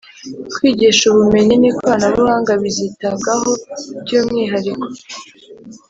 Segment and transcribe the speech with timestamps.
[0.53, 3.51] kwigisha ubumenyi n'ikoranabuhanga bizitabwaho
[4.01, 4.87] by'umwihariko.